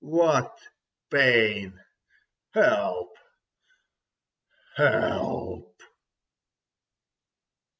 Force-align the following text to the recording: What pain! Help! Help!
What 0.03 0.57
pain! 1.11 1.79
Help! 2.55 3.15
Help! 4.75 5.79